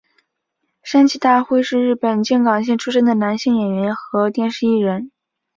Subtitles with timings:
[0.81, 5.11] 山崎大辉是日本静冈县出生的男性演员和电视艺人。